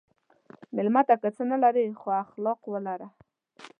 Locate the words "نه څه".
1.27-1.43